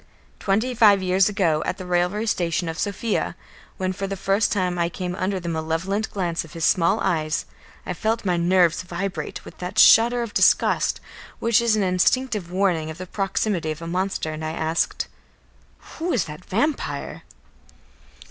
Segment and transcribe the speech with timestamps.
[0.39, 3.35] Twenty five years ago, at the railway station of Sofia,
[3.77, 7.45] when for the first time I came under the malevolent glance of his small eyes,
[7.85, 10.99] I felt my nerves vibrate with that shudder of disgust
[11.37, 15.07] which is an instinctive warning of the proximity of a monster, and I asked:
[15.99, 17.21] "Who is that vampire?"